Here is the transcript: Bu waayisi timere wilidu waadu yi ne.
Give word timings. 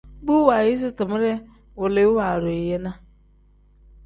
Bu 0.27 0.35
waayisi 0.47 0.89
timere 0.97 1.29
wilidu 1.79 2.11
waadu 2.17 2.51
yi 2.65 2.77
ne. 2.83 2.91